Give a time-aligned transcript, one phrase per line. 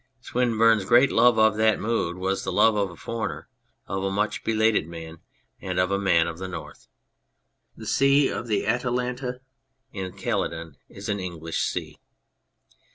[0.19, 3.45] Swinburne's great love of that mood was the love of a^breigner,
[3.85, 5.19] of a much belated man,
[5.59, 6.87] and of a man of the North.
[7.77, 9.41] The sea of the Atalanta
[9.93, 11.99] in Calydon is an English sea.